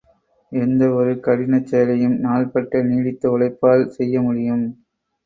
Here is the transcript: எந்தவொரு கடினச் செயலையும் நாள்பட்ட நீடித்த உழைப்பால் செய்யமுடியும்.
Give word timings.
எந்தவொரு 0.51 1.11
கடினச் 1.19 1.65
செயலையும் 1.65 2.15
நாள்பட்ட 2.19 2.81
நீடித்த 2.83 3.29
உழைப்பால் 3.29 3.85
செய்யமுடியும். 3.97 4.65